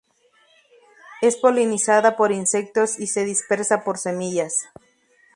Es 1.21 1.37
polinizada 1.37 2.17
por 2.17 2.31
insectos 2.31 2.99
y 2.99 3.05
se 3.05 3.23
dispersa 3.23 3.83
por 3.83 3.99
semillas. 3.99 4.67